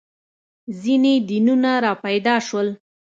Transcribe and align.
•ځینې 0.81 1.13
دینونه 1.29 1.71
راپیدا 1.85 2.35
شول. 2.47 2.67